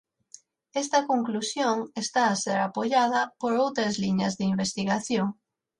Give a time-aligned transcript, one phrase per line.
[0.81, 5.27] Esta conclusión está a ser apoiada por outras liñas de investigación.